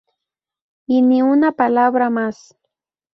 Y 0.87 1.03
ni 1.03 1.21
una 1.21 1.51
palabra 1.51 2.09
más. 2.09 2.57